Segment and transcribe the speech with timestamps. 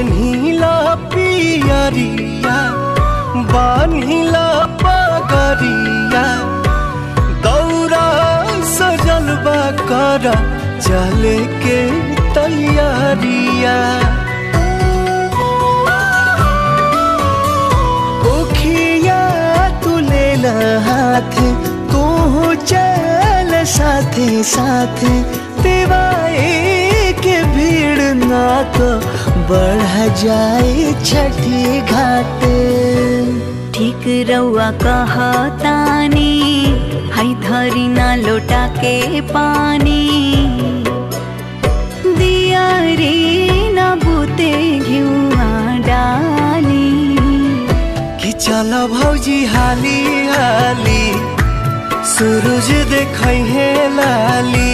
[0.00, 0.76] पेन्हिला
[1.12, 2.58] पियरिया
[3.50, 4.46] बान्हिला
[4.82, 6.22] पगरिया।
[7.44, 8.06] दौरा
[8.70, 9.60] सजल बा
[9.90, 10.24] कर
[10.86, 11.76] चले के
[12.36, 13.76] तैयारिया।
[18.32, 19.20] उखिया
[19.84, 19.98] तू
[20.88, 21.36] हाथ,
[21.92, 25.12] तू चल साथे साथे
[25.62, 28.46] दिवाई के भीड़ ना
[28.76, 28.88] तो
[29.50, 29.82] बढ़
[30.18, 32.58] जाए छठी घाटे।
[33.74, 36.34] ठीक रउआ कहतानी
[37.14, 40.02] हई धरी ना लोटा के पानी।
[42.18, 42.68] दिया
[43.00, 43.16] रे
[43.74, 45.50] ना बुते घिउआ
[45.88, 46.92] डाली।
[48.22, 51.04] कि चल भौजी हाली हाली
[52.14, 54.70] सूरज देखै है लाली।